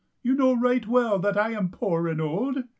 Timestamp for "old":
2.19-2.63